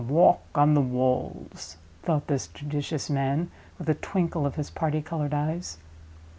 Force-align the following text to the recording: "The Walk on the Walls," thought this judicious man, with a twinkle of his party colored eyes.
"The 0.03 0.07
Walk 0.13 0.41
on 0.55 0.73
the 0.73 0.81
Walls," 0.81 1.77
thought 2.01 2.25
this 2.25 2.47
judicious 2.47 3.07
man, 3.07 3.51
with 3.77 3.87
a 3.87 3.93
twinkle 3.93 4.47
of 4.47 4.55
his 4.55 4.71
party 4.71 4.99
colored 5.03 5.31
eyes. 5.35 5.77